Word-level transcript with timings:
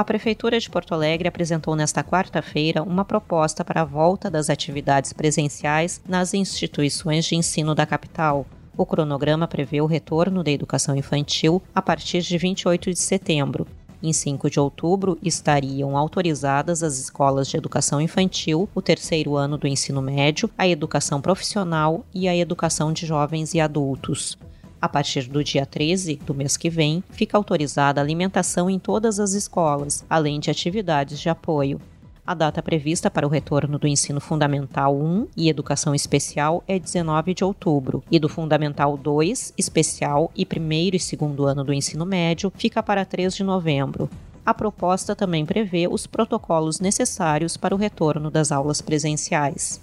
a 0.00 0.04
Prefeitura 0.04 0.58
de 0.58 0.70
Porto 0.70 0.94
Alegre 0.94 1.28
apresentou 1.28 1.76
nesta 1.76 2.02
quarta-feira 2.02 2.82
uma 2.82 3.04
proposta 3.04 3.62
para 3.62 3.82
a 3.82 3.84
volta 3.84 4.30
das 4.30 4.48
atividades 4.48 5.12
presenciais 5.12 6.00
nas 6.08 6.32
instituições 6.32 7.26
de 7.26 7.36
ensino 7.36 7.74
da 7.74 7.84
capital. 7.84 8.46
O 8.78 8.86
cronograma 8.86 9.46
prevê 9.46 9.78
o 9.82 9.84
retorno 9.84 10.42
da 10.42 10.50
educação 10.50 10.96
infantil 10.96 11.62
a 11.74 11.82
partir 11.82 12.22
de 12.22 12.38
28 12.38 12.94
de 12.94 12.98
setembro. 12.98 13.66
Em 14.02 14.10
5 14.10 14.48
de 14.48 14.58
outubro, 14.58 15.18
estariam 15.22 15.94
autorizadas 15.98 16.82
as 16.82 16.98
escolas 16.98 17.46
de 17.46 17.58
educação 17.58 18.00
infantil, 18.00 18.70
o 18.74 18.80
terceiro 18.80 19.36
ano 19.36 19.58
do 19.58 19.68
ensino 19.68 20.00
médio, 20.00 20.48
a 20.56 20.66
educação 20.66 21.20
profissional 21.20 22.06
e 22.14 22.26
a 22.26 22.34
educação 22.34 22.90
de 22.90 23.04
jovens 23.04 23.52
e 23.52 23.60
adultos. 23.60 24.38
A 24.80 24.88
partir 24.88 25.28
do 25.28 25.44
dia 25.44 25.66
13 25.66 26.16
do 26.24 26.34
mês 26.34 26.56
que 26.56 26.70
vem, 26.70 27.04
fica 27.10 27.36
autorizada 27.36 28.00
a 28.00 28.04
alimentação 28.04 28.70
em 28.70 28.78
todas 28.78 29.20
as 29.20 29.32
escolas, 29.32 30.04
além 30.08 30.40
de 30.40 30.50
atividades 30.50 31.20
de 31.20 31.28
apoio. 31.28 31.78
A 32.26 32.32
data 32.32 32.62
prevista 32.62 33.10
para 33.10 33.26
o 33.26 33.30
retorno 33.30 33.78
do 33.78 33.86
ensino 33.86 34.20
fundamental 34.20 34.96
1 34.96 35.28
e 35.36 35.48
educação 35.48 35.94
especial 35.94 36.62
é 36.66 36.78
19 36.78 37.34
de 37.34 37.44
outubro, 37.44 38.02
e 38.10 38.18
do 38.18 38.28
fundamental 38.28 38.96
2, 38.96 39.52
especial 39.58 40.30
e 40.34 40.46
primeiro 40.46 40.96
e 40.96 41.00
segundo 41.00 41.44
ano 41.44 41.64
do 41.64 41.74
ensino 41.74 42.06
médio 42.06 42.52
fica 42.56 42.82
para 42.82 43.04
3 43.04 43.34
de 43.34 43.44
novembro. 43.44 44.08
A 44.46 44.54
proposta 44.54 45.14
também 45.14 45.44
prevê 45.44 45.88
os 45.88 46.06
protocolos 46.06 46.80
necessários 46.80 47.56
para 47.56 47.74
o 47.74 47.78
retorno 47.78 48.30
das 48.30 48.50
aulas 48.50 48.80
presenciais. 48.80 49.80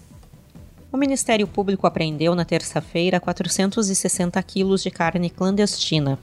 O 0.89 0.95
Ministério 0.95 1.45
Público 1.47 1.85
apreendeu 1.85 2.33
na 2.33 2.45
terça-feira 2.45 3.19
460 3.19 4.41
quilos 4.43 4.81
de 4.81 4.89
carne 4.89 5.29
clandestina. 5.29 6.17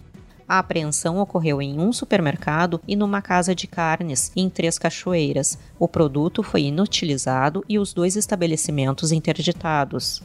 A 0.48 0.58
apreensão 0.58 1.18
ocorreu 1.18 1.60
em 1.60 1.78
um 1.78 1.92
supermercado 1.92 2.80
e 2.88 2.96
numa 2.96 3.20
casa 3.20 3.54
de 3.54 3.66
carnes 3.66 4.32
em 4.34 4.48
Três 4.48 4.78
Cachoeiras. 4.78 5.58
O 5.78 5.86
produto 5.86 6.42
foi 6.42 6.62
inutilizado 6.62 7.62
e 7.68 7.78
os 7.78 7.92
dois 7.92 8.16
estabelecimentos 8.16 9.12
interditados. 9.12 10.22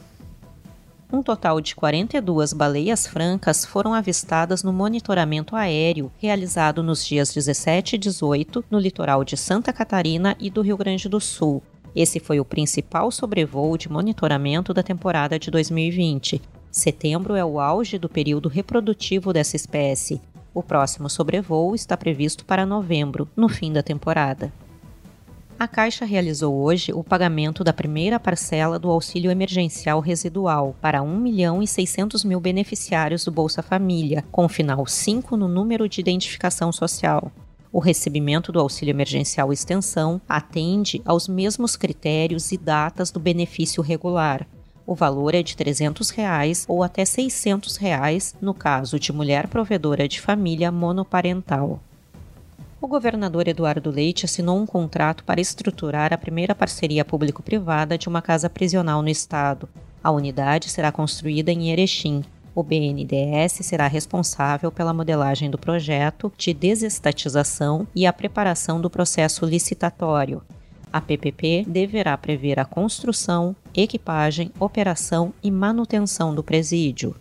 Um 1.12 1.22
total 1.22 1.60
de 1.60 1.74
42 1.74 2.52
baleias 2.52 3.06
francas 3.06 3.64
foram 3.64 3.92
avistadas 3.92 4.62
no 4.62 4.72
monitoramento 4.72 5.56
aéreo 5.56 6.10
realizado 6.18 6.82
nos 6.82 7.04
dias 7.04 7.34
17 7.34 7.96
e 7.96 7.98
18 7.98 8.64
no 8.70 8.78
litoral 8.78 9.24
de 9.24 9.36
Santa 9.36 9.72
Catarina 9.72 10.36
e 10.38 10.48
do 10.48 10.62
Rio 10.62 10.76
Grande 10.76 11.08
do 11.08 11.20
Sul, 11.20 11.62
esse 11.94 12.20
foi 12.20 12.40
o 12.40 12.44
principal 12.44 13.10
sobrevoo 13.10 13.76
de 13.76 13.90
monitoramento 13.90 14.72
da 14.72 14.82
temporada 14.82 15.38
de 15.38 15.50
2020. 15.50 16.40
Setembro 16.70 17.34
é 17.34 17.44
o 17.44 17.58
auge 17.58 17.98
do 17.98 18.08
período 18.08 18.48
reprodutivo 18.48 19.32
dessa 19.32 19.56
espécie. 19.56 20.20
O 20.54 20.62
próximo 20.62 21.08
sobrevoo 21.08 21.74
está 21.74 21.96
previsto 21.96 22.44
para 22.44 22.66
novembro, 22.66 23.28
no 23.36 23.48
fim 23.48 23.72
da 23.72 23.82
temporada. 23.82 24.52
A 25.60 25.68
Caixa 25.68 26.06
realizou 26.06 26.54
hoje 26.54 26.90
o 26.90 27.04
pagamento 27.04 27.62
da 27.62 27.70
primeira 27.70 28.18
parcela 28.18 28.78
do 28.78 28.90
auxílio 28.90 29.30
emergencial 29.30 30.00
residual 30.00 30.74
para 30.80 31.02
1 31.02 31.18
milhão 31.18 31.62
e 31.62 31.66
600 31.66 32.24
mil 32.24 32.40
beneficiários 32.40 33.26
do 33.26 33.30
Bolsa 33.30 33.62
Família, 33.62 34.24
com 34.32 34.48
final 34.48 34.86
5 34.86 35.36
no 35.36 35.46
número 35.46 35.86
de 35.86 36.00
identificação 36.00 36.72
social. 36.72 37.30
O 37.72 37.78
recebimento 37.78 38.50
do 38.50 38.58
auxílio 38.58 38.90
emergencial 38.90 39.52
extensão 39.52 40.20
atende 40.28 41.00
aos 41.04 41.28
mesmos 41.28 41.76
critérios 41.76 42.50
e 42.50 42.58
datas 42.58 43.12
do 43.12 43.20
benefício 43.20 43.80
regular. 43.80 44.44
O 44.84 44.92
valor 44.92 45.36
é 45.36 45.42
de 45.42 45.56
300 45.56 46.10
reais 46.10 46.64
ou 46.66 46.82
até 46.82 47.04
600 47.04 47.76
reais 47.76 48.34
no 48.40 48.52
caso 48.52 48.98
de 48.98 49.12
mulher 49.12 49.46
provedora 49.46 50.08
de 50.08 50.20
família 50.20 50.72
monoparental. 50.72 51.80
O 52.80 52.88
governador 52.88 53.46
Eduardo 53.46 53.88
Leite 53.88 54.24
assinou 54.24 54.58
um 54.58 54.66
contrato 54.66 55.22
para 55.22 55.40
estruturar 55.40 56.12
a 56.12 56.18
primeira 56.18 56.56
parceria 56.56 57.04
público-privada 57.04 57.96
de 57.96 58.08
uma 58.08 58.20
casa 58.20 58.50
prisional 58.50 59.00
no 59.00 59.08
estado. 59.08 59.68
A 60.02 60.10
unidade 60.10 60.68
será 60.68 60.90
construída 60.90 61.52
em 61.52 61.70
Erechim, 61.70 62.24
o 62.54 62.62
BNDES 62.62 63.52
será 63.62 63.86
responsável 63.86 64.70
pela 64.72 64.94
modelagem 64.94 65.50
do 65.50 65.58
projeto 65.58 66.32
de 66.36 66.52
desestatização 66.52 67.86
e 67.94 68.06
a 68.06 68.12
preparação 68.12 68.80
do 68.80 68.90
processo 68.90 69.44
licitatório. 69.44 70.42
A 70.92 71.00
PPP 71.00 71.64
deverá 71.68 72.16
prever 72.18 72.58
a 72.58 72.64
construção, 72.64 73.54
equipagem, 73.74 74.50
operação 74.58 75.32
e 75.42 75.50
manutenção 75.50 76.34
do 76.34 76.42
presídio. 76.42 77.14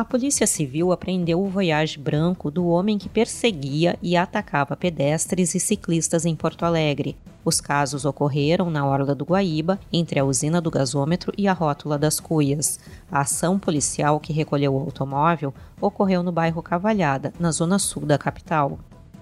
A 0.00 0.04
Polícia 0.04 0.46
Civil 0.46 0.92
apreendeu 0.92 1.42
o 1.42 1.50
Voyage 1.50 1.98
branco 1.98 2.50
do 2.50 2.66
homem 2.68 2.96
que 2.96 3.06
perseguia 3.06 3.98
e 4.00 4.16
atacava 4.16 4.74
pedestres 4.74 5.54
e 5.54 5.60
ciclistas 5.60 6.24
em 6.24 6.34
Porto 6.34 6.64
Alegre. 6.64 7.18
Os 7.44 7.60
casos 7.60 8.06
ocorreram 8.06 8.70
na 8.70 8.86
Orla 8.86 9.14
do 9.14 9.26
Guaíba, 9.26 9.78
entre 9.92 10.18
a 10.18 10.24
usina 10.24 10.58
do 10.58 10.70
gasômetro 10.70 11.34
e 11.36 11.46
a 11.46 11.52
rótula 11.52 11.98
das 11.98 12.18
Cuias. 12.18 12.80
A 13.12 13.20
ação 13.20 13.58
policial 13.58 14.18
que 14.18 14.32
recolheu 14.32 14.74
o 14.74 14.78
automóvel 14.78 15.52
ocorreu 15.78 16.22
no 16.22 16.32
bairro 16.32 16.62
Cavalhada, 16.62 17.34
na 17.38 17.50
zona 17.50 17.78
sul 17.78 18.06
da 18.06 18.16
capital. 18.16 18.78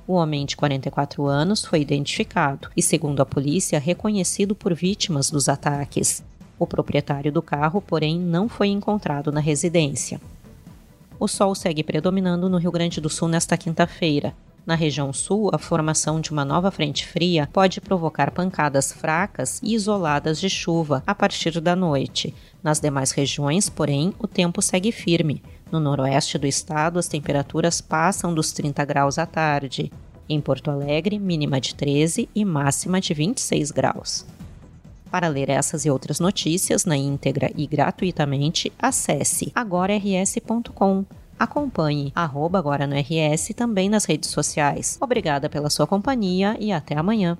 O 0.06 0.12
homem 0.12 0.46
de 0.46 0.56
44 0.56 1.26
anos 1.26 1.64
foi 1.64 1.80
identificado 1.80 2.70
e, 2.76 2.82
segundo 2.82 3.20
a 3.20 3.26
polícia, 3.26 3.80
reconhecido 3.80 4.54
por 4.54 4.72
vítimas 4.74 5.28
dos 5.28 5.48
ataques. 5.48 6.22
O 6.56 6.68
proprietário 6.68 7.32
do 7.32 7.42
carro, 7.42 7.82
porém, 7.82 8.16
não 8.16 8.48
foi 8.48 8.68
encontrado 8.68 9.32
na 9.32 9.40
residência. 9.40 10.20
O 11.20 11.26
sol 11.26 11.54
segue 11.54 11.82
predominando 11.82 12.48
no 12.48 12.58
Rio 12.58 12.70
Grande 12.70 13.00
do 13.00 13.10
Sul 13.10 13.26
nesta 13.26 13.56
quinta-feira. 13.56 14.34
Na 14.64 14.76
região 14.76 15.12
sul, 15.12 15.50
a 15.52 15.58
formação 15.58 16.20
de 16.20 16.30
uma 16.30 16.44
nova 16.44 16.70
frente 16.70 17.06
fria 17.06 17.48
pode 17.52 17.80
provocar 17.80 18.30
pancadas 18.30 18.92
fracas 18.92 19.60
e 19.62 19.74
isoladas 19.74 20.38
de 20.38 20.48
chuva 20.48 21.02
a 21.06 21.14
partir 21.14 21.60
da 21.60 21.74
noite. 21.74 22.34
Nas 22.62 22.78
demais 22.78 23.10
regiões, 23.10 23.68
porém, 23.68 24.14
o 24.18 24.28
tempo 24.28 24.62
segue 24.62 24.92
firme. 24.92 25.42
No 25.72 25.80
noroeste 25.80 26.38
do 26.38 26.46
estado, 26.46 26.98
as 26.98 27.08
temperaturas 27.08 27.80
passam 27.80 28.32
dos 28.32 28.52
30 28.52 28.84
graus 28.84 29.18
à 29.18 29.26
tarde. 29.26 29.90
Em 30.28 30.40
Porto 30.40 30.70
Alegre, 30.70 31.18
mínima 31.18 31.60
de 31.60 31.74
13 31.74 32.28
e 32.34 32.44
máxima 32.44 33.00
de 33.00 33.12
26 33.14 33.70
graus. 33.70 34.26
Para 35.10 35.28
ler 35.28 35.48
essas 35.48 35.84
e 35.84 35.90
outras 35.90 36.20
notícias 36.20 36.84
na 36.84 36.96
íntegra 36.96 37.50
e 37.56 37.66
gratuitamente, 37.66 38.72
acesse 38.78 39.50
agorars.com. 39.54 41.04
Acompanhe 41.38 42.12
arroba 42.14 42.58
agora 42.58 42.86
no 42.86 42.96
RS 42.96 43.52
também 43.54 43.88
nas 43.88 44.04
redes 44.04 44.30
sociais. 44.30 44.98
Obrigada 45.00 45.48
pela 45.48 45.70
sua 45.70 45.86
companhia 45.86 46.56
e 46.58 46.72
até 46.72 46.96
amanhã. 46.96 47.38